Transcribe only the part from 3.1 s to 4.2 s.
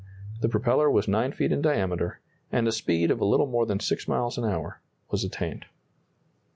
of a little more than 6